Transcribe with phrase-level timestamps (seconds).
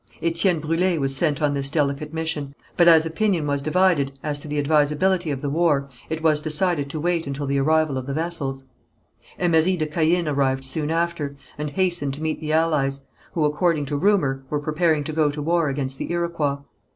[0.19, 4.47] Étienne Brûlé was sent on this delicate mission, but as opinion was divided as to
[4.47, 8.13] the advisability of the war, it was decided to wait until the arrival of the
[8.15, 8.63] vessels.
[9.37, 13.01] Emery de Caën arrived soon after, and hastened to meet the allies,
[13.33, 16.57] who, according to rumour, were preparing to go to war against the Iroquois.